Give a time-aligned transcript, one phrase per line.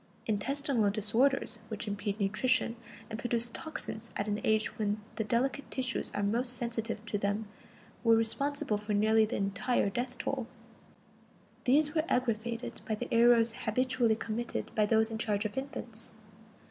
[0.25, 2.75] Intestinal disorders which impede nutrition,
[3.07, 7.47] and produce toxins at an age when the delicate tissues are most sensitive to them,
[8.03, 10.47] were responsible for nearly the entire death roll.
[11.65, 16.13] These were aggravated by the errors habitually committed by those in charge of infants.